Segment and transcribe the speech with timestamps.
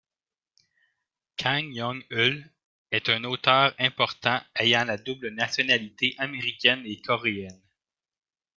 [1.37, 2.49] Kang Yong-heul
[2.89, 7.61] est un auteur important ayant la double nationalité américaine et coréenne.